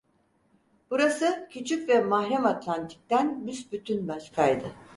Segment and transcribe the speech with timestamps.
[0.91, 4.65] Burası küçük ve mahrem Atlantik'ten büsbütün başkaydı.